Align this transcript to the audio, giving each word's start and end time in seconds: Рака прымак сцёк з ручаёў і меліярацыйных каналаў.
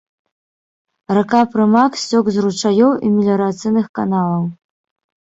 Рака 1.17 1.43
прымак 1.57 1.91
сцёк 2.05 2.25
з 2.33 2.49
ручаёў 2.49 2.91
і 3.07 3.15
меліярацыйных 3.15 3.85
каналаў. 4.01 4.43